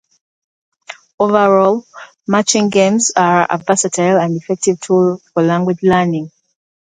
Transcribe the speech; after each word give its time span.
Overall, 1.19 1.85
matching 2.27 2.71
games 2.71 3.11
are 3.15 3.45
a 3.47 3.59
versatile 3.59 4.17
and 4.19 4.35
effective 4.35 4.79
tool 4.81 5.21
for 5.35 5.43
language 5.43 5.77
learning. 5.83 6.31